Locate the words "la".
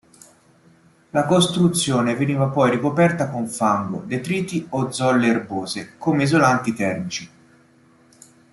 1.11-1.25